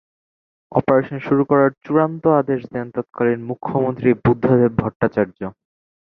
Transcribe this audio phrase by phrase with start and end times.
[0.71, 5.39] Operation শুরু করার চূড়ান্ত আদেশ দেন তৎকালীন মুখ্যমন্ত্রী বুদ্ধদেব ভট্টাচার্য।